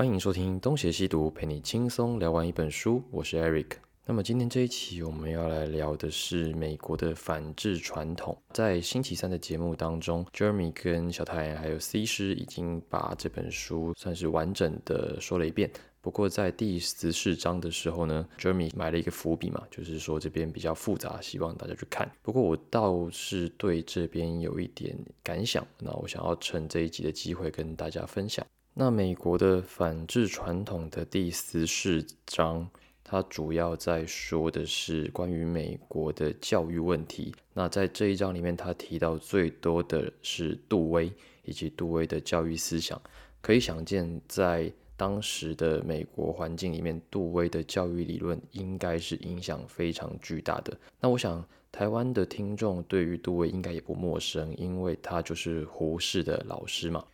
[0.00, 3.02] 欢迎收听东邪西毒，陪你轻松聊完一本书。
[3.10, 3.66] 我是 Eric。
[4.06, 8.34] 那么今天这一期我们要来聊的是美国的反制传统。
[8.54, 15.70] 在星期三的节目当中，Jeremy 跟小太阳还有 C 师已经把这本书算是完整的说了一遍。
[16.00, 22.10] 不过在第十四章的时候呢，Jeremy 埋了一个伏笔嘛，就是说这边比较复杂，希望大家去看。
[22.22, 28.42] 不过我倒是对这边有一点感想，那我想要趁这一集的机会跟大家分享。
[28.72, 32.68] 那美国的反制传统的第十四章，
[33.02, 37.34] 它主要在说的是关于美国的教育问题。
[37.52, 41.12] 那在这一章里面，他提到最多的是杜威
[41.44, 43.00] 以及杜威的教育思想。
[43.42, 50.78] 可以想见，在当时的美国环境里面，杜威的教育理论应该是影响非常巨大的。
[51.00, 57.04] 那我想，台湾的听众对于杜威应该也不陌生，因为他就是胡适的老师嘛。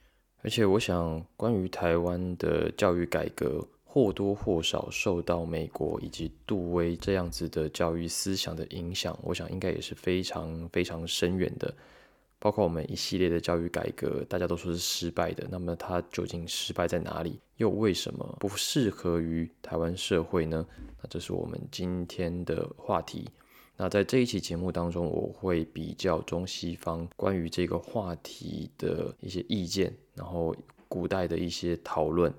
[0.42, 11.74] 而且我想，关于台湾的教育改革，或多或少受到美国以及杜威这样子的教育思想的影响，我想应该也是非常非常深远的。
[12.38, 17.40] 包括我们一系列的教育改革，大家都说是失败的，那么它究竟失败在哪里？
[17.56, 20.64] 又为什么不适合于台湾社会呢？
[21.02, 23.26] 那这是我们今天的话题。
[23.78, 30.54] 那在这一期节目当中，我会比较中西方关于这个话题的一些意见，然后
[30.88, 32.32] 古代的一些讨论。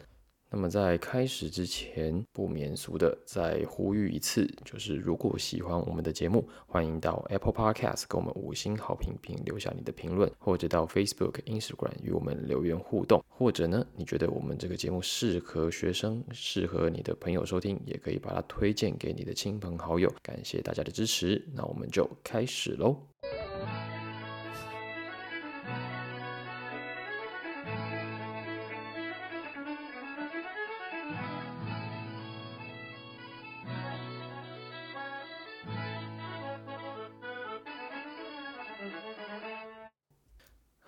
[0.49, 13.21] 那么在开始之前，不免俗的再呼吁一次，就是如果喜欢我们的节目，欢迎到 Apple Podcast 给我们五星好评，并留下你的评论，或者到 Facebook、Instagram 与我们留言互动。
[13.27, 20.09] 或者呢，你觉得我们这个节目适合学生，适合你的朋友收听，也可以把它推荐给你的亲朋好友。
[20.23, 22.95] 感谢大家的支持，那我们就开始喽。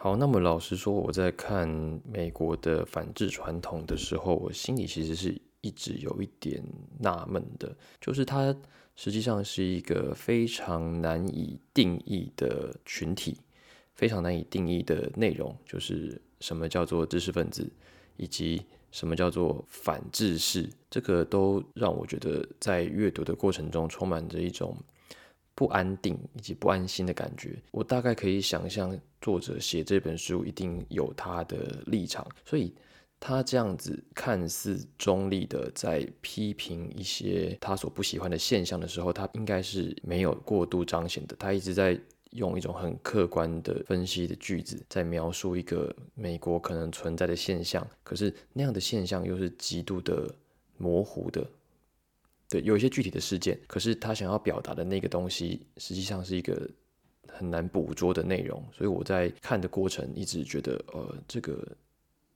[0.02, 1.68] 好，那么老实说，我在看
[2.10, 6.64] 美国的反制传统的时候，我心里其实是一直有一点
[6.98, 8.56] 纳闷的，就是它
[8.96, 13.42] 实际上是一个非常难以定义的群体，
[13.94, 17.70] 非常难以定义的内容，就是什么叫做知识分子，
[18.16, 24.78] 以及什么叫做反制式，这个都让我觉得在阅读的过程中充满着一种。
[25.60, 32.74] 不安定以及不安心的感觉，我大概可以想象作者写这本书一定有他的立场，所以
[33.20, 41.36] 他这样子看似中立的在批评一些他所不喜欢的现象的时候，他应该是没有过度彰显的。
[41.38, 42.00] 他一直在
[42.30, 50.34] 用一种很客观的分析的句子，在描述一个美国可能存在的现象，可是那样的现象又是极度的
[50.78, 51.46] 模糊的。
[52.50, 56.70] 对，有一些具体的事件，可是他想要表达的那个东西，实际上是一个
[57.28, 61.66] 很难捕捉的内容，所以我在看的过程一直觉得，呃，这个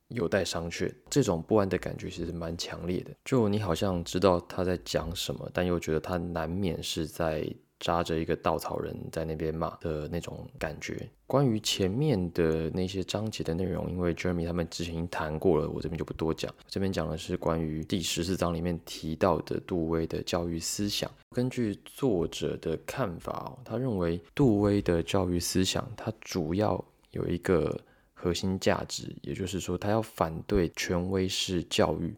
[0.10, 0.94] 有待商榷。
[1.10, 7.46] 这种不安的感觉其实蛮强烈的，就你好像知道他在讲什么，但又觉得他难免是在。
[7.84, 11.06] 扎着一个稻草人在那边骂的那种感觉。
[11.28, 16.50] 关于前面的那些章节的内容，因为 Jeremy 他们之前已经谈过了，我这边就不多讲。
[16.66, 21.12] 这边讲的是关于第十四章里面提到的杜威的教育思想。
[21.32, 27.78] 根据作者的看法，他认为杜威的教育思想，它主要有一个
[28.14, 32.16] 核心价值，也就是说，他要反对权威式教育。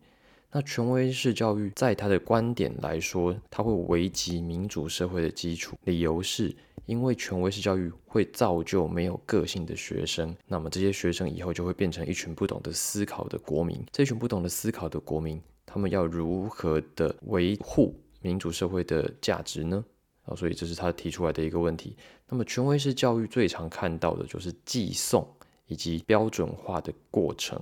[0.56, 5.78] 那权威式教育，在他的观点来说，它会危及民主社会的基础。
[5.84, 6.56] 理由是
[6.86, 13.86] 因为权威式教育会造就没有个性的学生，那么这些学生以后就会变成一群不懂得思考的国民。
[13.92, 19.84] 这群不懂得思考的国民，他们要如何的维护民主社会的价值呢？
[20.24, 21.98] 啊，所以这是他提出来的一个问题。
[22.30, 25.28] 那么权威式教育最常看到的就是寄送
[25.68, 27.62] 以及标准化的过程，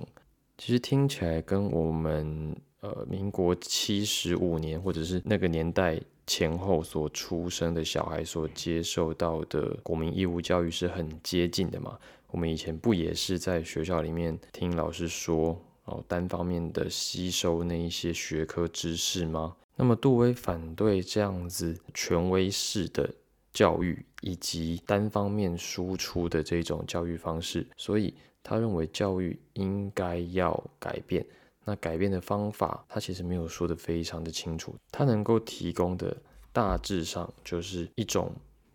[0.56, 2.56] 其实听起来跟我们。
[2.84, 11.98] 呃，民国七十五年或者是那个年代前后所出生的小孩所接受到的国民义务教育是很接近的嘛？
[12.30, 19.56] 我们以前不也是在学校里面听老师说，哦，单方面的吸收那一些学科知识吗？
[19.76, 23.08] 那么杜威反对这样子权威式的
[23.54, 31.24] 教育以及单方面输出的这种教育方式，所以他认为教育应该要改变。
[31.64, 34.74] 那改变的方法，他其实没有说的非常的清楚。
[34.90, 36.16] 他能够提供的
[36.52, 38.30] 大致上就是一种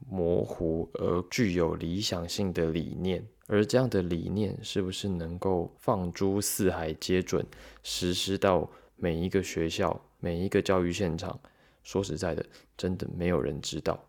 [0.09, 7.45] 模糊而具有理想性的理念，而这样的理念是不是能够放诸四海皆准，
[7.83, 11.39] 实施到每一个学校、每一个教育现场？
[11.83, 12.45] 说实在的，
[12.75, 14.03] 真的没有人知道。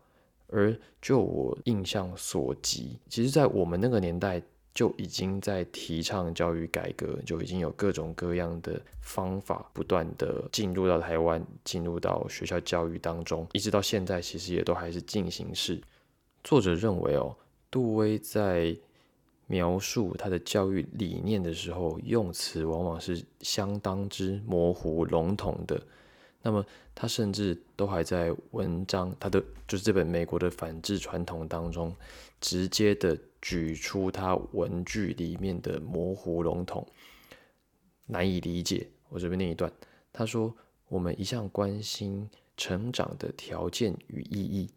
[0.47, 4.41] 而就我印象所及，其实，在我们那个年代。
[4.73, 15.81] 就已经在提倡教育改革，就已经有各种各样的方法不断的进入到台湾，进入到学校教育当中，一直到现在，其实也都还是进行式。
[16.43, 17.35] 作者认为哦，
[17.69, 18.75] 杜威在
[19.47, 25.81] 描述他的教育理念的时候，用词往往是相当之模糊笼统的。
[26.43, 26.65] 那么
[26.95, 31.95] 他甚至都还在文章，他的就是这本美国的反制传统当中，
[32.39, 36.87] 直接的举出他文句里面的模糊笼统，
[38.07, 38.87] 难以理解。
[39.09, 39.71] 我这边念一段，
[40.11, 40.51] 他说
[40.89, 42.27] ：“我们一向关心
[42.57, 44.69] 成长的条件与意义。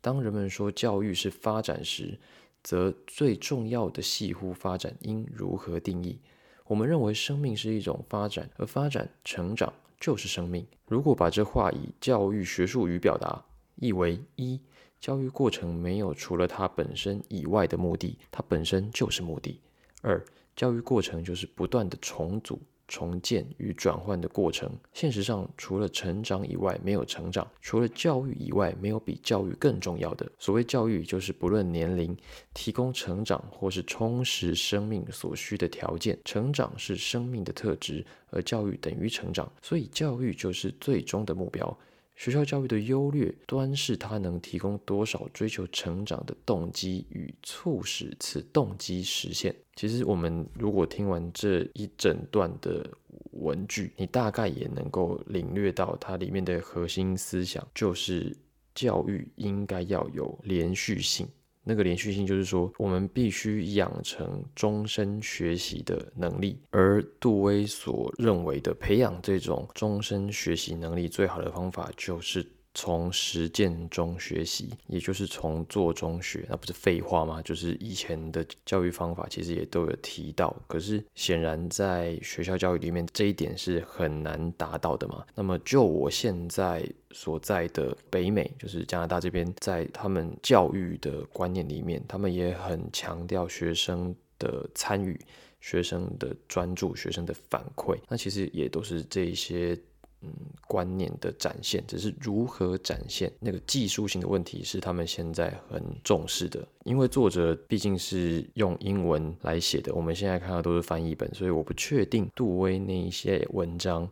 [0.00, 2.18] 当人们说教育是发展时，
[2.62, 6.18] 则最重要的系乎发展应如何定义？
[6.66, 9.70] 我们认为生命是一种发展，而发展成长。”
[10.00, 10.66] 就是生命。
[10.88, 13.44] 如果把这话以教育学术语表达，
[13.76, 14.58] 意为：一、
[14.98, 19.60] 教育过程没有除了它本身以外的目的，它本身就是目的；
[20.02, 20.24] 二、
[20.56, 22.60] 教育过程就是不断的重组。
[22.90, 30.28] 重建与转换的过程，现实上除了成长以外没有成长，除了教育以外没有比教育更重要的。
[30.40, 32.16] 所谓教育，就是不论年龄，
[32.52, 36.18] 提供成长或是充实生命所需的条件。
[36.24, 41.78] 成长是生命的特质，而教育等于成长，所以教育就是最终的目标。
[42.16, 49.54] 学校教育的优劣，端是它能提供多少追求成长的动机与促使此动机实现。
[49.80, 52.86] 其实，我们如果听完这一整段的
[53.30, 58.36] 文句，你大概也能够领略到它里面的核心思想，就是
[58.74, 61.26] 教育应该要有连续性。
[61.64, 66.60] 那个连续性就是说，我们必须养成终身学习的能力。
[66.68, 76.46] 而杜威所认为的培养这种终身学习能力最好的方法，就是从实践中学习，也就是从做中学。
[76.48, 77.42] 那不是废话吗？
[77.42, 80.54] 就是以前的教育方法其实也都有提到。
[80.66, 85.24] 可是显然在学校教育里面，这一点是很难达到的嘛。
[85.34, 86.82] 那么就我现在。
[87.12, 95.18] 所在的北美，就是加拿大这边，在他们教育的观念里面，他们也很强调学生的参与、
[95.60, 97.98] 学生的专注、学生的反馈。
[98.08, 99.76] 那其实也都是这些
[100.22, 100.30] 嗯
[100.66, 106.66] 观念的展现，只是如何展现那个技术性的问题是他们现在很重视的。
[106.84, 114.08] 因为作者毕竟是用英文来写的，我们现在看到都是翻译本，所以我不确定杜威那一些文章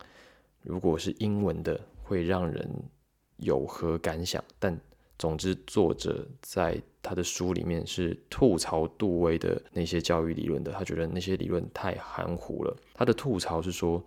[0.63, 1.81] 如果是英文的。
[2.09, 2.67] 会让人
[3.37, 4.43] 有何感想？
[4.59, 4.81] 但
[5.19, 10.73] 总之，作者在他的书里面是吐槽杜威的那些教育理论的。
[10.73, 12.75] 他觉得那些理论太含糊了。
[12.95, 14.03] 他的吐槽是说。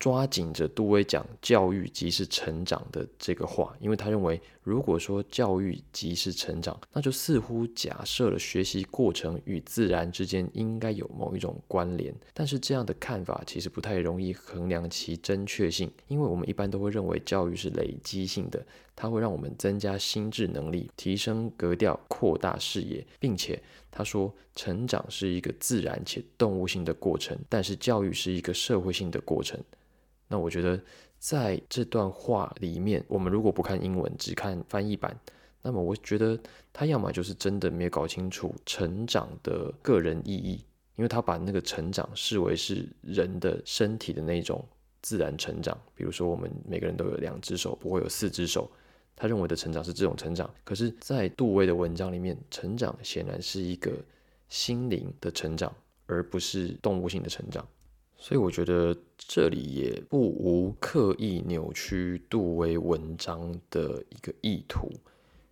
[0.00, 12.14] 抓紧着杜威讲“教育即是成长”的这个话，因为他认为，如果说教育即是成长，那就似乎假设了学习过程与自然之间应该有某一种关联。
[12.34, 29.58] 但是这样的看法其实不太容易衡量其真确性，因为我们一般都会认为教育是累积性的，它会让我们增加心智能力、提升格调、扩大视野，并且他说，成长是一个自然且动物性的过程，但是教育是一个社会性的过程。
[30.28, 30.80] 那我觉得，
[31.18, 35.18] 在这段话里面，我们如果不看英文，只看翻译版，
[35.62, 36.38] 那么我觉得
[36.72, 40.64] 他要么就是真的没有搞清楚成长的个人意义，
[40.96, 44.64] 因为他把那个成长视为是人的身体的那种
[45.02, 48.70] 自然成长，比如说我们每个人都有两只手，不会有四只手，
[49.14, 50.52] 他认为的成长是这种成长。
[50.64, 53.92] 可是，在杜威的文章里面，成长显然是一个
[54.48, 55.74] 心灵的成长，
[56.06, 57.66] 而不是动物性的成长。
[58.16, 64.90] 所以我觉得这里也不无刻意扭曲杜威文章的一个意图，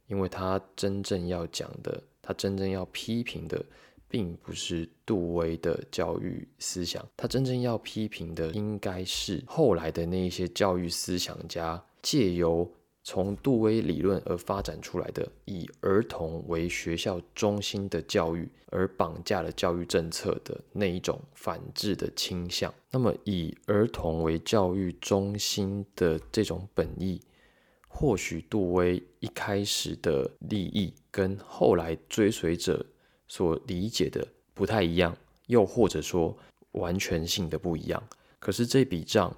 [0.08, 3.62] 因为他真正要讲的，他真正要批评的，
[4.08, 12.70] 并不是杜威的教育思想，他真正要批评的，应该是后来的那一些教育思想家借由。
[13.04, 22.72] 从杜威理论而发展出来的以儿童为学校中心的教育，而绑架了教育政策的那一种反制的倾向。
[22.92, 27.20] 那么，以儿童为教育中心的这种本意，
[27.88, 32.86] 或许杜威一开始的利益跟后来追随者
[33.26, 35.16] 所理解的不太一样，
[35.48, 36.38] 又或者说
[36.70, 38.00] 完全性的不一样。
[38.38, 39.36] 可是这笔账，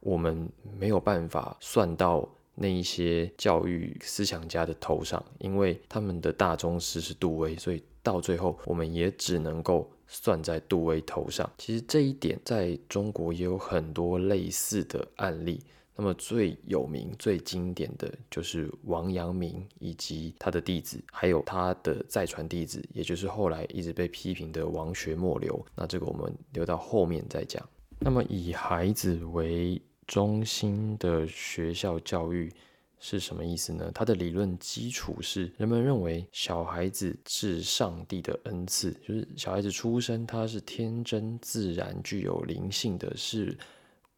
[0.00, 0.46] 我们
[0.78, 2.28] 没有办法算到。
[2.56, 11.48] 那一些教育思想家的头上，因为他们的大宗师是杜威，所以到最后我们也只能够算在杜威头上。
[11.58, 15.62] 其实这一点在中国也有很多类似的案例。
[15.98, 25.64] 那么最有名、最经典的就是王阳明以及他的弟子，还有他的再传弟子，也就是后来一直被批评的王学末流。
[25.74, 27.66] 那这个我们留到后面再讲。
[27.98, 32.52] 那么以孩子为中心的学校教育
[32.98, 33.90] 是什么意思呢？
[33.94, 43.56] 它的理论基础是人们认为小孩子是上帝的恩赐，就是小孩子出生他是天真自然、具有灵性的，是。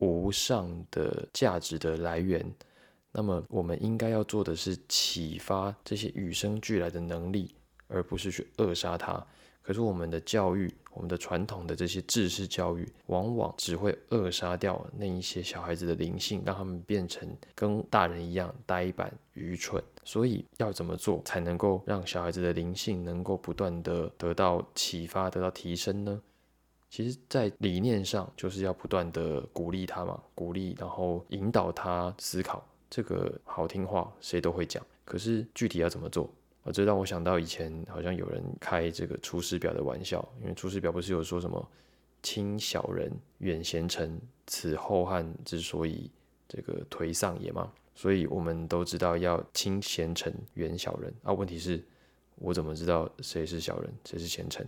[0.00, 2.48] 无上的价值的来源，
[3.10, 7.52] 那么我们应该要做的是启发这些与生俱来的能力，
[7.88, 9.26] 而不是去扼杀它。
[9.68, 19.84] 可是我们的教育，我们的传统的这些知识教育，往往只会扼杀掉那一些小孩子的灵性，让他们变成跟大人一样呆板愚蠢。
[20.04, 26.18] 所以要怎么做才能够让小孩子的灵性能够不断的得到启发、得到提升呢？
[26.88, 32.66] 其实，在理念上就是要不断的鼓励他嘛，鼓励，然后引导他思考。
[32.88, 36.26] 这个好听话谁都会讲，可是具体要怎么做？
[36.68, 41.66] 啊，这让我想到以前好像有人开这个《出师表》的玩笑，因为《出师表》不是有说什么
[42.22, 46.10] “亲小人，远贤臣，此后汉之所以
[46.46, 47.72] 这个颓丧也”嘛。
[47.94, 51.12] 所以我们都知道要亲贤臣，远小人。
[51.22, 51.82] 啊，问题是，
[52.36, 54.64] 我怎么知道谁是小人，谁是贤臣？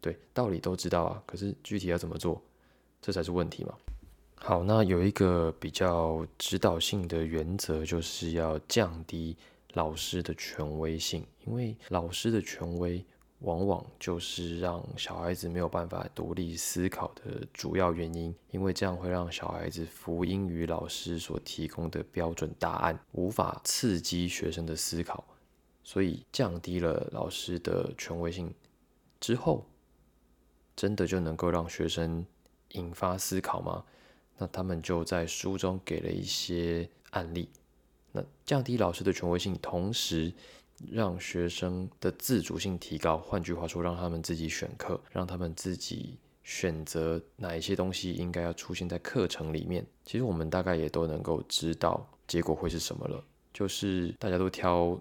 [0.00, 2.42] 对，道理都知道啊，可是具体要怎么做，
[3.00, 3.74] 这才是问题嘛。
[4.34, 9.36] 好，那有一个比较指导性的原则，就是要降低
[9.76, 13.04] 老师的权威性，因为老师的权威
[13.40, 25.22] 往往就是让小孩子没有办法独立思考的主要原因，因为这样会让小孩子服膺于老师所提供的标准答案，无法刺激学生的思考，
[25.84, 28.52] 所以降低了老师的权威性
[29.20, 29.64] 之后。
[30.74, 32.22] 真的就能够让学生
[32.72, 33.82] 引发思考吗？
[34.36, 37.48] 那他们就在书中给了一些案例，
[38.16, 40.32] 那降低老师的权威性，同时
[40.90, 43.18] 让学生的自主性提高。
[43.18, 49.86] 换句话说，让他们自己选课，让他们自己选择哪一些东西应该要出现在课程里面。
[50.04, 54.98] 其实我们大概也都能够知道结果会是什么了，就是大家都挑。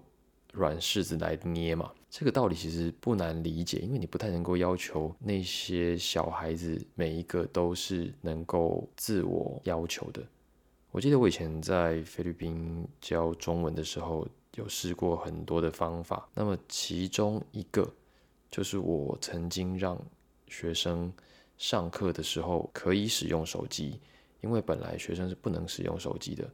[0.53, 10.24] 软柿子来捏嘛，这个道理其实不难理解，因为你不太能够要求那些小孩子每一个都是能够自我要求的。
[10.95, 14.25] 我记得我以前在菲律宾教中文的时候，
[14.55, 16.25] 有试过很多的方法。
[16.33, 17.93] 那么其中一个
[18.49, 20.01] 就是我曾经让
[20.47, 21.11] 学生
[21.57, 23.99] 上课的时候可以使用手机，
[24.39, 26.49] 因为本来学生是不能使用手机的。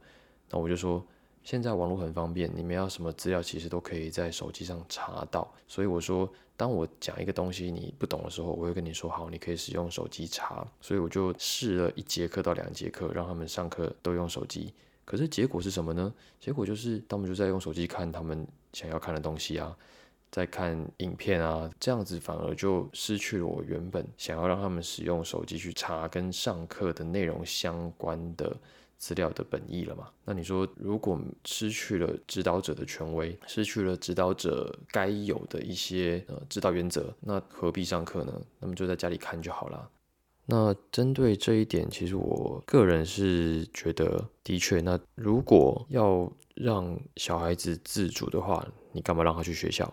[0.50, 1.06] 那我就说。
[1.44, 5.52] 现在网络很方便，你们要什么资料，其实都可以在手机上查到。
[5.66, 10.64] 所以我说，当我讲一个东西你不懂的时候，我会跟你说好，你可以使用手机查。
[10.80, 14.72] 所以我就试了一节课到两节课，让他们上课都用手机。
[15.04, 16.14] 可是结果是什么呢？
[16.38, 19.76] 结果就是他们就在用手机看他们想要看的东西啊，
[20.30, 28.56] 在看影片啊，这样子反而就失去了我原本想要让他们使用手机去查跟上课的内容相关的。
[29.02, 30.08] 资料的本意了嘛？
[30.24, 38.40] 那你说，如果失去了指导者的权威，失去了指导者该有的一些呃指导原则，那何必上课呢？
[38.60, 39.90] 那么就在家里看就好了。
[40.46, 49.92] 那针对这一点，其实我个人是觉得，的确，那如果要让小孩子自主的话，你干嘛让他去学校？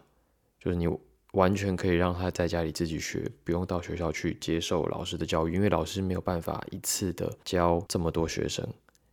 [0.60, 0.88] 就是你
[1.32, 8.63] 完全可以让他在家里自己学，不用到学校去接受老师的教育，因为老师没有办法一次的教这么多学生。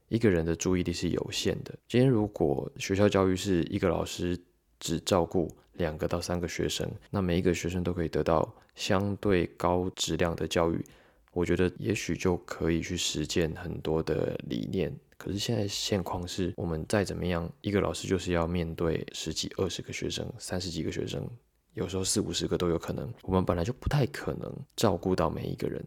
[0.08, 1.74] 一个人的注意力是有限的。
[1.88, 4.38] 今天如果学校教育是一个老师
[4.78, 10.84] 只照顾两个到三个学生，那每一个学生都可以得到相对高质量的教育，
[11.32, 14.94] 我觉得也许就可以去实践很多的理念。
[15.18, 21.26] 可是现在现况是，我们再怎么样，一个老师就是要面对十几、二十个学生，三十几个学生，
[21.72, 23.10] 有时候四五十个都有可能。
[23.22, 25.82] 我们本来就不太可能照顾到每一个人。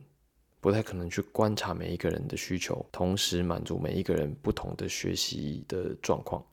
[0.61, 6.43] 不太可能去观察每一个人的需求，同时满足每一个人不同的学习的状况。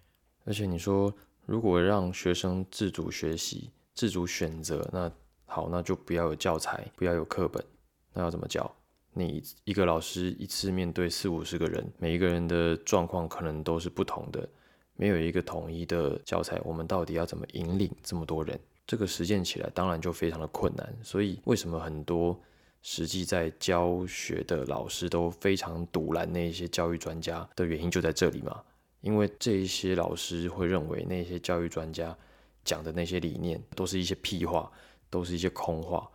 [0.45, 1.13] 而且你说，
[1.45, 5.11] 如果让学生自主学习、自主选择，那
[5.45, 7.65] 好，那就不要有教材，不要有课本，
[8.13, 8.73] 那要怎么教？
[9.13, 14.49] 你一个老师一次面对四五十个人，每一个人的状况可能都是不同的，
[14.95, 18.61] 没有一个统一的教材，我们到底要怎么引领这么多人？
[18.87, 20.97] 这个实践起来当然就非常的困难。
[21.03, 22.41] 所以为什么很多？
[22.89, 28.63] 实际在教学的老师都非常堵拦那些教育专家的原因就在这里嘛，
[29.01, 32.17] 因为这一些老师会认为那些教育专家
[32.65, 34.71] 讲的那些理念都是一些屁话，
[35.11, 36.09] 都是一些空话。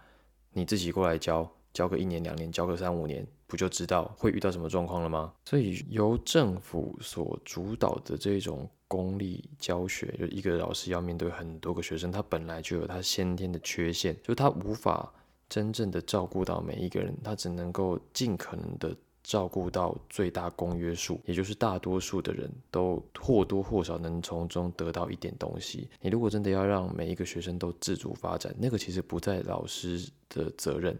[0.53, 5.33] 你自己过来教，教个一年两年，教个三五年，不就知道会遇到什么状况了吗？
[5.43, 15.13] 所以由政府所主导的这种公立教学，就一个老师要面对很多个学生，他本来就有他先天的缺陷，就他无法
[15.51, 18.95] 真正的照顾到每一个人，他只能够尽可能的。
[19.23, 25.87] 照顾到最大公约数，也就是大多数的人都或多或少能从中得到一点东西。
[26.01, 30.97] 你如果真的要让每一个学生都自主发展，那个其实不在老师的责任，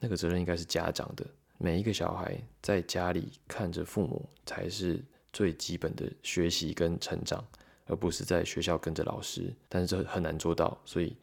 [0.00, 1.26] 那个责任应该是家长的。
[1.58, 7.44] 每一个小孩在家里看着父母，才是最基本的学习跟成长，
[7.84, 9.52] 而不是在学校跟着老师。
[9.68, 11.14] 但是这很难做到，所以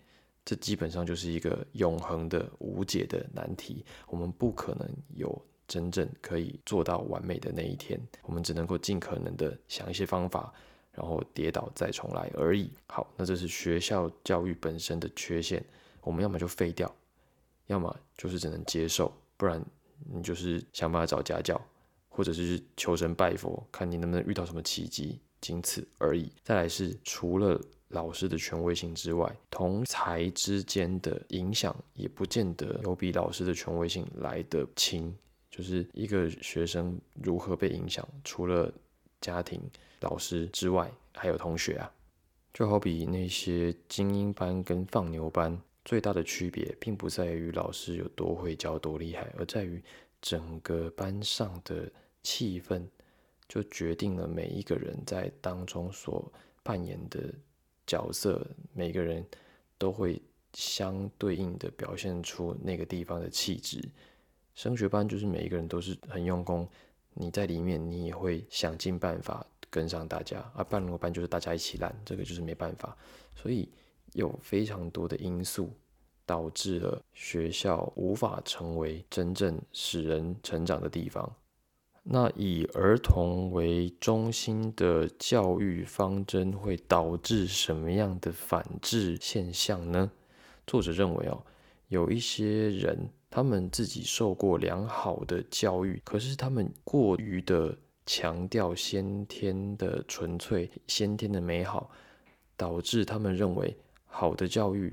[0.46, 3.86] 这基本上就是一个永恒的无解的难题。
[4.08, 5.42] 我们不可能有。
[5.70, 10.52] 真正可以做到完美的那一天，我们只能够尽可能的想一些方法，
[10.92, 12.72] 然后跌倒再重来而已。
[12.88, 15.64] 好，那这是学校教育本身的缺陷，
[16.02, 16.92] 我们要么就废掉，
[17.68, 19.64] 要么就是只能接受，不然
[20.12, 21.62] 你就是想办法找家教，
[22.08, 26.32] 或者是求神拜佛，看你能不能遇到什么奇迹，仅此而已。
[26.44, 35.16] 再来是除了老师的权威性之外，同才之间的影响也不见得有比老师的权威性来得轻。
[35.50, 38.72] 就是一个学生如何被影响，除了
[39.20, 39.60] 家庭、
[40.02, 41.92] 老师之外，还有同学啊。
[42.54, 49.84] 就好比那些精英班跟放牛班，最大的区别并不在于老师有多会教、多厉害，而在于
[50.22, 51.92] 整个班上的
[52.24, 52.84] 气氛，
[53.50, 56.32] 就决定了每一个人在当中所
[56.64, 57.20] 扮演的
[57.86, 58.48] 角色。
[58.74, 59.26] 每个人
[59.78, 60.22] 都会
[60.54, 63.84] 相对应的表现出那个地方的气质。
[64.54, 66.68] 升学班就是每一个人都是很用功，
[67.14, 72.96] 你在里面你也会想尽办法跟上大家，而半路班就是大家一起烂，这个就是没办法。
[73.36, 73.70] 所以
[74.14, 75.72] 有非常多的因素
[76.26, 81.34] 导致了学校无法成为真正使人成长的地方。
[82.04, 90.12] 那以儿童为中心的教育方针会导致什么样的反制现象呢？
[90.66, 91.44] 作者认为哦，
[91.88, 93.10] 有一些人。
[93.32, 101.92] 他们自己受过良好的教育，可是他们过于的强调先天的纯粹、先天的美好，
[102.58, 104.92] 导致他们认为好的教育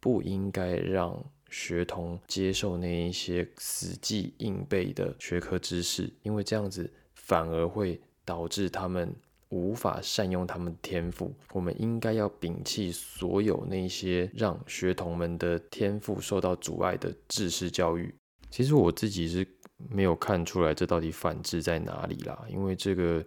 [0.00, 1.16] 不应该让
[1.50, 9.14] 学童接受那一些死记硬背的学科知识，因为这样子反而会导致他们。
[9.50, 18.12] 无法善用他们的天赋，我们应该要摒弃所有那些让学童们的天赋受到阻碍的知识教育。
[18.50, 19.46] 其实我自己是
[19.88, 23.24] 没有看出来这到底反制在哪里啦，因为这个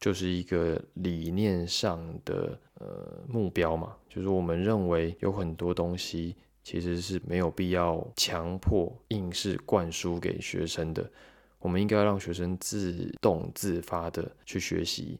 [0.00, 11.10] 就是一个理念上的呃目标嘛，就是我们认为有很多东西其实是没有必要强迫硬是灌输给学生的，
[11.58, 15.18] 我们应该让学生自动自发的去学习。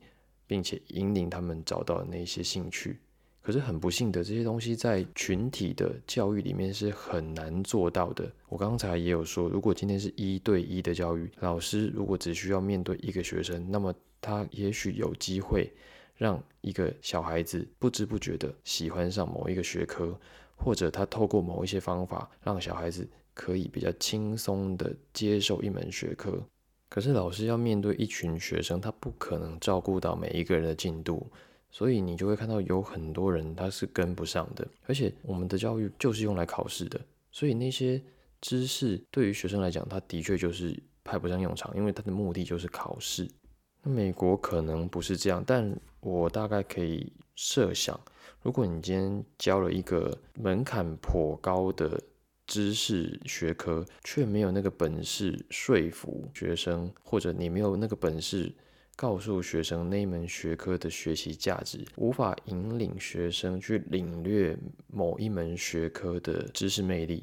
[0.51, 2.99] 并且引领他们找到那些兴趣，
[3.41, 8.29] 可是很不幸的，这些东西在群体的教育里面是很难做到的。
[8.49, 15.73] 我刚才也有说，如果今天是一对一的教育，老师如果只需要面对一个学生，那么他也许有机会
[16.17, 20.19] 让一个小孩子不知不觉的喜欢上某一个学科，
[20.63, 26.41] 或者他透过某一些方法，让小孩子可以比较轻松的接受一门学科。
[26.89, 31.27] 可是老师要面对一群学生，他不可能照顾到每一个人的进度，
[31.71, 34.67] 所以你就会看到有很多人他是跟不上的。
[34.87, 38.03] 而且我们的教育就是用来考试的，所以那些
[38.41, 43.29] 知识对于学生来讲，他的确就是派不上用场，因为他的目的就是考试。
[43.83, 47.99] 那美国可能不是这样，但我大概可以设想，
[48.43, 51.99] 如果你今天教了一个门槛颇高的。
[52.47, 58.53] 知识学科却没有那个本事说服学生，或者你没有那个本事
[58.97, 67.23] 告诉学生那一门学科的学习价值，无法引领学生去领略某一门学科的知识魅力，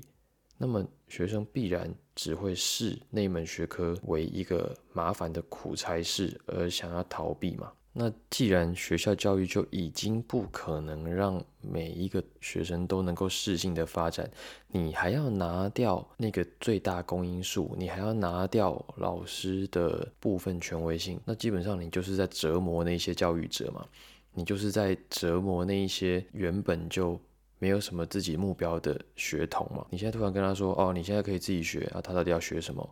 [0.58, 7.70] 那么学生必然只会视那门学科为一个麻烦的苦差事而想要逃避嘛。
[8.00, 14.30] 那既然学校教育就已经不可能让每一个学生都能够适性的发展，
[14.68, 23.84] 你还要拿掉那个最大公因数，你还要拿掉老师的部分权威性，那基本上你就是在折磨那些教育者嘛，
[24.32, 27.20] 你就是在折磨那一些原本就
[27.58, 29.84] 没有什么自己目标的学童嘛。
[29.90, 32.88] 你现在突然跟他说，哦，你现在可以自己学啊，他到底要学什么？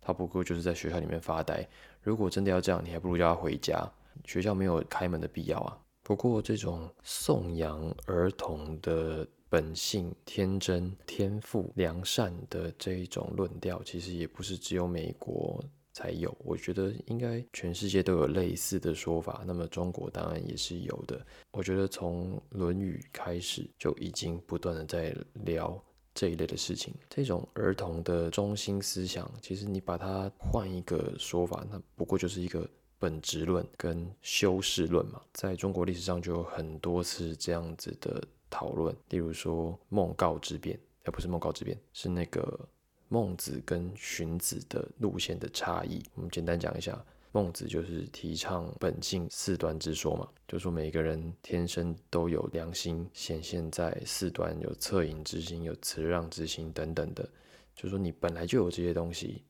[0.00, 1.64] 他不过就是在学校里面发呆。
[2.02, 3.88] 如果真的要这样，你还不如叫他回家。
[4.24, 5.78] 学校没有开门的必要啊。
[6.02, 16.34] 不过，这种颂扬儿童的本性、天真、天赋、良善的这一种论调，其实也不是只有美国才有。
[16.38, 19.44] 我觉得应该全世界都有类似的说法。
[19.46, 21.26] 那么中国当然也是有的。
[21.52, 25.78] 我觉得从《论语》开始就已经不断的在聊
[26.14, 26.94] 这一类的事情。
[27.10, 32.66] 这种儿童的中心思想，其实你把它换一个说法，那不过就是一个。
[32.98, 38.94] 本质论跟修饰论嘛，在中国历史上就有很多次这样子的讨论。
[39.10, 42.68] 例如说孟告之辩，而不是孟告之辩，是那个
[43.08, 46.02] 孟子跟荀子的路线的差异。
[46.14, 57.28] 我们简单讲一下，孟子就是提倡本性四端之说嘛，就说每个人天生都有良心显现在四端，有恻隐之心，有辞让之心等等的，
[57.76, 59.44] 就说你本来就有这些东西，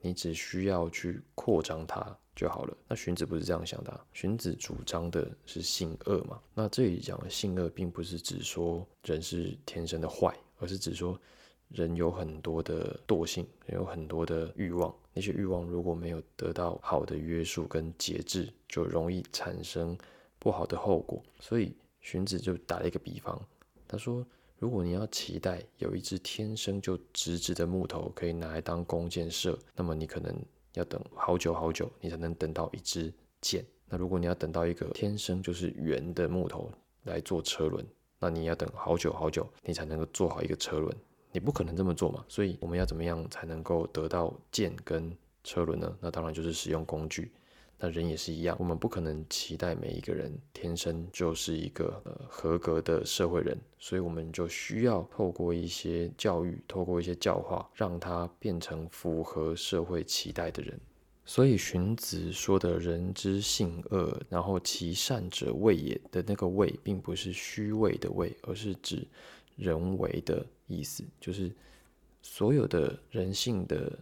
[0.00, 2.16] 你只需要去扩张它。
[2.34, 2.76] 就好了。
[2.88, 6.40] 那荀子不是这样想的，荀子主张的是性恶嘛。
[6.54, 11.18] 那这里讲的性恶，并不是指说人是天生的坏，而是指说
[11.68, 14.94] 人有很多的惰性，有很多的欲望。
[15.12, 19.96] 那些欲望如果没有得到好的约束跟节制，就容易产生
[20.38, 21.22] 不好的后果。
[21.38, 23.40] 所以荀子就打了一个比方，
[23.86, 24.26] 他说：
[24.58, 30.34] 如果你要期待有一只天生就直直的木头可以拿来当弓箭射，那么你可能。
[30.74, 33.64] 要等好久好久，你才能等到一支箭。
[33.88, 36.70] 那如果你要等到一个天生就是圆的木头
[37.04, 37.84] 来做车轮，
[38.18, 40.94] 那你要等好久好久，你才能够做好一个车轮。
[41.32, 42.24] 你不可能这么做嘛？
[42.28, 45.96] 所以我们要怎么样才能够得到箭跟车轮呢？
[46.00, 47.32] 那当然就是使用工具。
[47.84, 60.80] 那人也是一样，我们不可能期待每一个人天生就是一个呃合格的社会人，所以我们就需要透过一些教育，透过一些教化，让他变成符合社会期待的人。
[61.26, 69.06] 所以荀子说的“人之性恶，然后其善者为也”的那个“为”，并不是虚伪的“伪”，而是指
[69.56, 71.52] 人为的意思，就是
[72.22, 73.92] 所有的人性的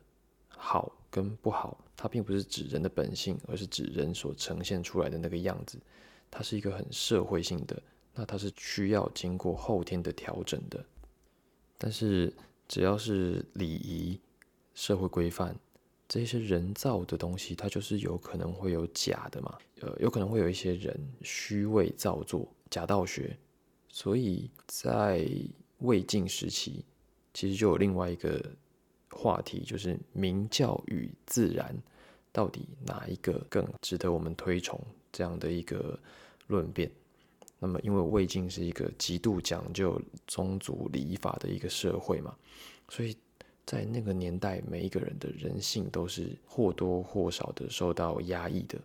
[0.46, 0.92] 好。
[1.12, 5.78] 跟不好，它并不是指人的本性，而是指人所呈现出来的那个样子。
[6.30, 7.82] 它是一个很社会性的，
[8.14, 10.82] 那它是需要经过后天的调整的。
[11.76, 12.32] 但是
[12.66, 14.18] 只要是礼仪、
[14.72, 15.54] 社会规范
[16.08, 19.58] 这些人造的东西，它就是有可能会有假的嘛？
[19.82, 23.36] 呃，有可能会有一些人虚伪造作、假道学。
[23.90, 25.28] 所以在
[25.80, 26.86] 魏晋时期，
[27.34, 28.42] 其实就有另外一个。
[29.12, 31.76] 话题就是明教与自然，
[32.32, 34.80] 到底哪一个更值得我们推崇？
[35.12, 35.98] 这样的一个
[36.46, 36.90] 论辩。
[37.58, 42.34] 那么，因为魏晋是一个极度讲究宗族礼法的一个社会嘛，
[42.88, 43.16] 所以
[43.64, 48.78] 在那个年代，每一个人的人性都是或多或少的受到压抑的，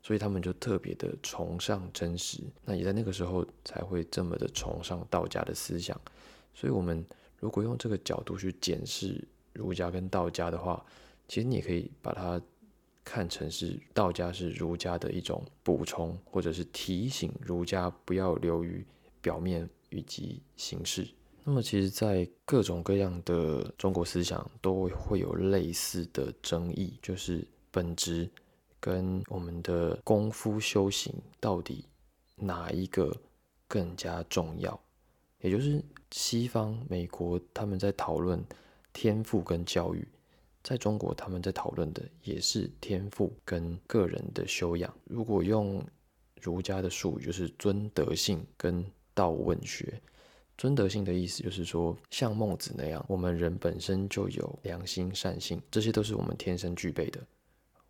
[0.00, 2.40] 所以他们就特别的崇尚真实。
[2.64, 6.00] 那也在那个时候才会这么的崇尚道家的思想。
[6.54, 7.04] 所以，我们
[7.38, 9.22] 如果用这个角度去检视。
[9.54, 10.84] 儒家跟道家的话，
[11.26, 12.38] 其实你也可以把它
[13.02, 18.84] 看成是道家是儒家的一种补充，或者是提醒儒家不要流于
[19.22, 21.08] 表面以及形式。
[21.44, 28.30] 那么，其实，在各种各样的中国思想都会有类似的争议，就是本质
[28.80, 31.84] 跟我们的功夫修行到底
[32.34, 33.14] 哪一个
[33.68, 34.78] 更加重要？
[35.40, 38.42] 也就是西方美国他们在讨论。
[38.94, 40.08] 天赋跟教育，
[40.62, 44.90] 在中国他们在讨论的也是天赋跟个人的修养。
[45.04, 45.84] 如果用
[46.40, 50.00] 儒家的术语，就是尊德性跟道问学。
[50.56, 57.20] 尊德性的意思就是说，像孟子那样，我们人本身就有良心善性，这些都是我们天生具备的。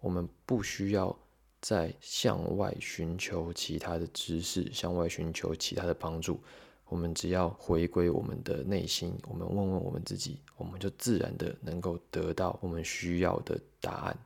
[0.00, 1.14] 我们不需要
[1.60, 6.40] 再向外寻求其他的知识，向外寻求其他的帮助。
[6.86, 14.16] 我们只要回归我们的内心，我们问问我们自己，我们就自然的能够得到我们需要的答案。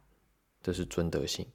[0.62, 1.46] 这是尊德性。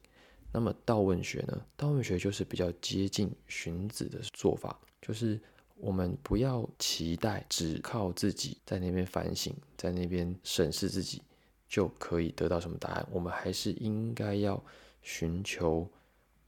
[0.50, 1.60] 那么道问学呢？
[1.76, 5.38] 道问学就是比较接近荀子的做法，就是
[5.76, 11.20] 我们不要期待只靠自己在那边反省，在那边审视自己
[11.68, 13.06] 就可以得到什么答案。
[13.12, 14.60] 我们还是应该要
[15.02, 15.86] 寻求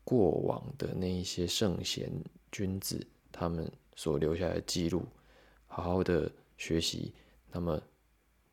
[0.02, 2.10] 过往的那一些圣贤
[2.50, 3.70] 君子他们。
[3.96, 5.02] 所留下的记录，
[5.66, 7.12] 好好的学习，
[7.50, 7.82] 那么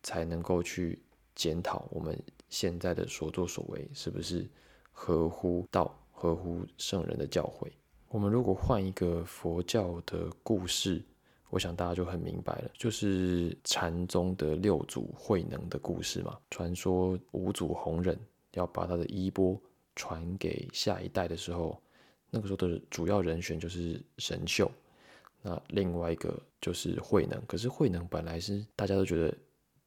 [0.02, 1.00] 才能够去
[1.36, 2.18] 检讨我们
[2.50, 4.50] 现在的所作所为是不是
[4.92, 7.68] 合乎道、合乎圣人的教诲。
[8.08, 11.04] 我们如果换一个佛教的故事，
[11.50, 16.38] 我想大家就很明白了，就是禅宗的六祖慧能的故事嘛。
[16.50, 18.20] 传说五祖弘忍
[18.54, 19.60] 要把他的衣钵
[19.96, 21.82] 传给下一代的时候，
[22.30, 24.72] 那个时候的主要人选就是神秀，
[25.44, 27.40] 那另外一个就是慧能。
[27.46, 29.38] 可是慧能本来是大家都觉得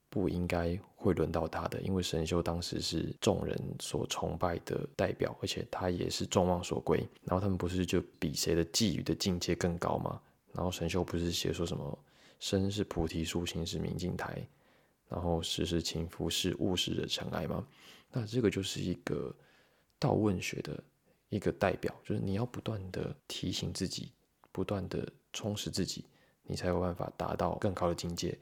[0.09, 6.99] 不应该会轮到他的，因为神秀当时是众人所崇拜的代表，而且他也是众望所归。
[7.23, 10.21] 然后他们不是就比谁的寄语的境界更高吗？
[10.53, 11.99] 然后神秀不是写说什么
[12.39, 14.47] 身是菩提树，心是明镜台，
[15.09, 17.67] 然后时时勤拂拭物事的尘埃吗？
[18.13, 19.35] 那这个就是一个
[19.99, 20.79] 道问学的。
[21.29, 24.13] 一个代表就是你要不断的提醒自己，
[24.53, 26.05] 不断的充实自己，
[26.45, 28.37] 你才有办法达到更高的境界。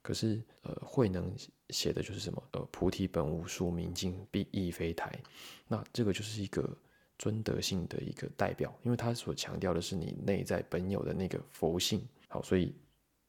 [0.00, 1.34] 可是，呃，慧能
[1.70, 2.42] 写的就是什么？
[2.52, 5.12] 呃，菩提本无树，明镜必亦非台。
[5.66, 6.76] 那这个就是一个
[7.18, 12.06] 尊德性的一个代表，因为他所强调的是你内在本有的那个佛性。
[12.28, 12.72] 好，所以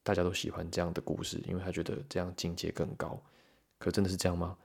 [0.04, 3.20] 大家都喜欢这样的故事，因为他觉得这样境界更高。
[3.80, 4.56] 可真的是这样吗？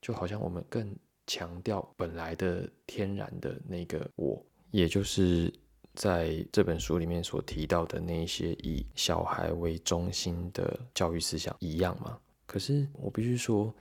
[0.00, 0.96] 就好像我们更。
[1.26, 5.50] 强调本来的天然的那个我，也就是
[5.94, 12.18] 在这本书里面所提到的那一些以小孩为中心的教育思想一样吗？
[12.46, 13.72] 可是我必须说，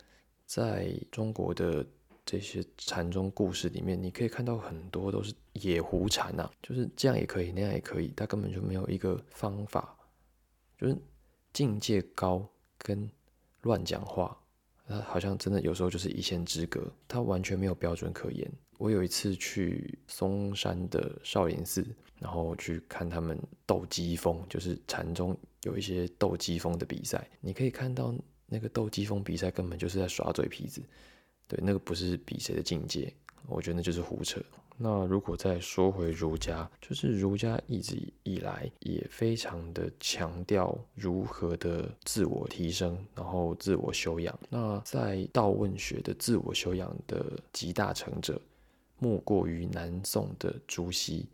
[0.46, 1.86] 在中国的
[2.26, 9.96] 这些禅宗故事里面，你可以看到很多都是野狐禅呐，就是这样也可以，那样也可以，他根本就没有一个方法，
[10.78, 10.96] 就是
[11.52, 12.48] 境界高
[12.78, 13.10] 跟
[13.62, 14.38] 乱讲话。
[14.88, 18.52] 他好像真的有时候就是一线之隔，他完全没有标准可言。
[18.78, 21.86] 我有一次去嵩山的少林寺，
[22.20, 27.28] 然后去看他们斗鸡风，就是禅宗有一些斗鸡风的比赛。
[27.42, 28.14] 你可以看到
[28.46, 30.82] 那个斗鸡风比赛根本就是在耍嘴皮子，
[31.48, 33.14] 对，那个不是比谁的境界，
[33.48, 34.42] 我觉得那就是胡扯。
[34.76, 44.38] 那如果再说回儒家，就是儒家一直以来也非常的强调如何的自我提升，然后自我修养。
[44.50, 48.42] 那在道问学的自我修养的集大成者，
[49.04, 51.28] 莫过于南宋的朱熹。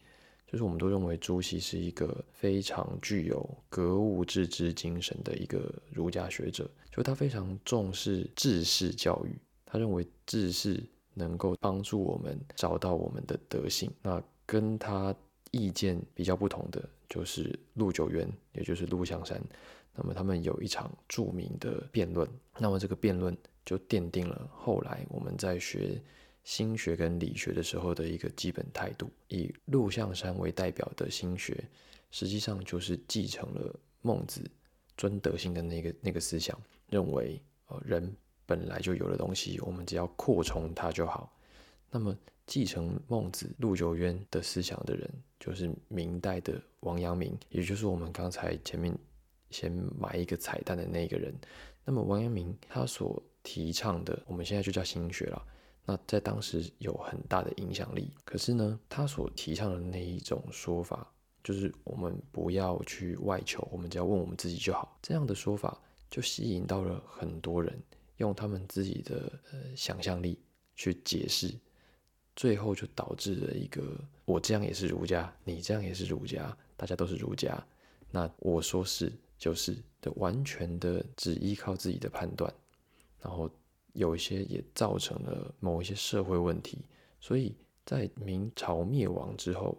[0.47, 10.83] 就是我们都认为朱熹是一个非常具有格物致知精神的一个儒家学者，就他非常重视治世教育，他认为治世。
[11.15, 13.91] 能够帮助我们找到我们的德性。
[14.01, 15.13] 那跟他
[15.51, 19.41] 意见比较不同的就是陆九渊，也就是陆象山。
[19.93, 22.29] 那么他们有一场著名的辩论。
[22.57, 26.01] 那么这个辩论就奠定了后来我们在学
[26.49, 29.07] 心学跟理学的时候的一个基本态度。
[29.27, 31.63] 以陆象山为代表的心学，
[32.09, 34.41] 实际上就是继承了孟子
[34.97, 36.59] 尊德性的那个那个思想，
[36.89, 38.11] 认为呃人。
[38.47, 41.31] 本来就有的东西，我们只要扩充它就好。
[41.91, 45.07] 那么，继承孟子、陆九渊的思想的人，
[45.39, 48.91] 就是明代的王阳明，也就是我们刚才前面
[49.51, 51.31] 先埋一个彩蛋的那个人。
[51.85, 55.45] 那么，王阳明他所提倡的，我们现在就叫心学了。
[55.89, 58.13] 那在当时有很大的影响力。
[58.23, 61.11] 可是呢，他所提倡的那一种说法，
[61.43, 64.95] 就是我们不要去外求，我们只要问我们自己就好。
[65.01, 65.75] 这样的说法
[66.11, 67.75] 就吸引到了很多人。
[68.17, 70.37] 用他们自己的呃想象力
[70.75, 71.57] 去解释，
[72.35, 73.81] 最后就导致了一个
[74.25, 77.65] 我这样也是儒家，你这样也是儒家，大家都是儒家，
[78.11, 82.53] 那我说是就是的，完全的只依靠自己的判断，
[83.21, 83.49] 然后
[83.93, 86.79] 有一些也造成了某一些社会问题，
[87.19, 89.77] 所以在明朝灭亡之后，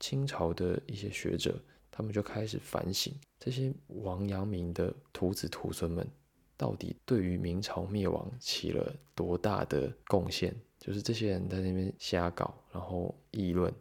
[0.00, 1.58] 清朝的一些学者
[1.90, 6.06] 他们就开始反省这些王阳明的徒子徒孙们。
[6.54, 10.54] 到底对于明朝灭亡起了多大的贡献？
[10.78, 13.72] 就是这些人在那边瞎搞，然后议论，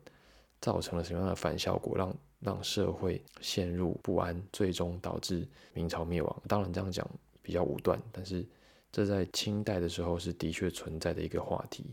[0.60, 6.44] 造成了什么样的反效果，让让社会陷入不安，最终导致明朝灭亡。
[6.48, 7.08] 当然这样讲
[7.44, 8.44] 比较武断，但是
[8.91, 11.86] 这在清代的时候是的确存在的一个话题。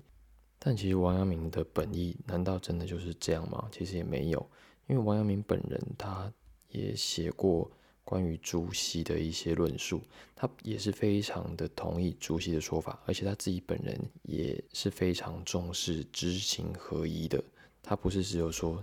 [0.59, 3.69] 但其实王阳明的本意难道真的就是这样吗？
[3.71, 4.51] 其实也没有，
[4.87, 6.33] 因为王阳明本人他
[6.71, 7.71] 也写过。
[8.05, 10.01] 关于朱熹的一些论述，
[10.35, 17.39] 他也是非常的同意朱熹的说法，而且他自己本人也是非常重视知行合一的。
[17.83, 18.83] 他不是只有说，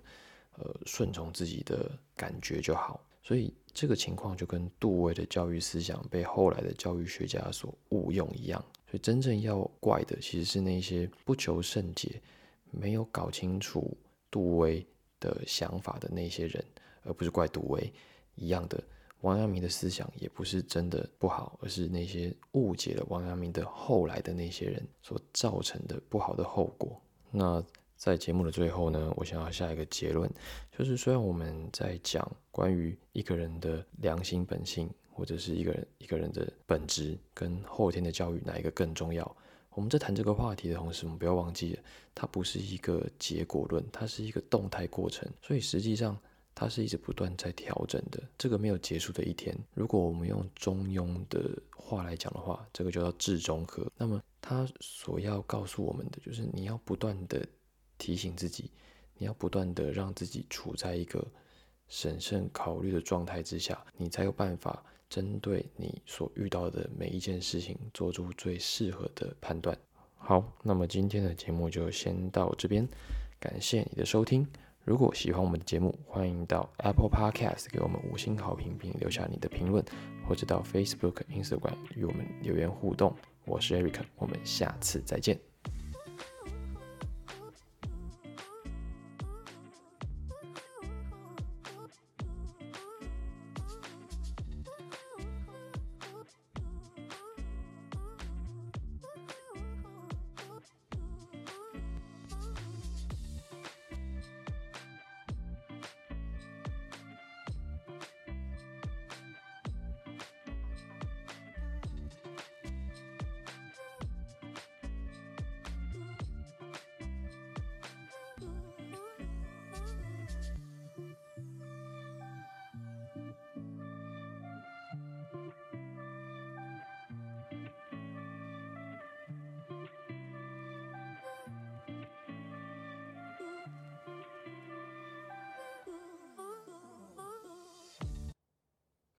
[0.60, 3.04] 呃，顺从自己的感觉就好。
[3.24, 8.64] 所以这个情况就跟杜威的教育思想被后来的教育学家所误用一样。
[8.90, 12.22] 所以真正要怪的其实是那些不求甚解、
[12.72, 13.96] 没有搞清楚
[14.32, 14.84] 杜威
[15.20, 16.64] 的想法的那些人，
[17.04, 17.94] 而不是怪杜威
[18.36, 18.82] 一样的。
[19.22, 27.02] 王阳明的思想也不是真的不好，而是那些误解了王阳明的后来的那些人所造成的不好的后果。
[27.32, 27.62] 那
[27.96, 30.30] 在节目的最后呢，我想要下一个结论，
[30.78, 39.36] 就是虽然我们在讲关于一个人的良心本性，或者是一个人一个人的本质跟后天的教育哪一个更重要，
[39.72, 46.18] 我们在谈这个话题的同时，我们不要忘记了，它不是一个结果论，它是一个动态过程，所以实际上
[46.54, 49.58] 它是一直不断在调整的，这个没有结束的一天。
[49.74, 53.90] 如果我们用中庸的话来讲的话，这个就叫智中和。
[53.98, 57.46] 那么它所要告诉我们的，就是你要不断的
[57.98, 58.72] 提醒自己，
[59.18, 61.26] 你要不断的让自己处在一个
[61.88, 64.84] 审慎考虑的状态之下，你才有办法。
[65.08, 69.78] 针对你所遇到的每一件事情，做出最适合的判断。
[70.18, 72.86] 好，那么今天的节目就先到这边，
[73.40, 74.46] 感谢你的收听。
[74.84, 79.86] 如果喜欢我们的节目，欢迎到 Apple Podcast 给我们五星好评，并留下你的评论，
[80.28, 83.16] 或者到 Facebook、Instagram 与我们留言互动。
[83.46, 85.55] 我是 Eric，我们下次再见。